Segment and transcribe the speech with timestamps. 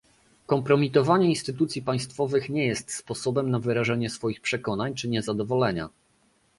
[0.45, 5.89] Kompromitowanie instytucji państwowych nie jest sposobem na wyrażanie swoich przekonań czy niezadowolenia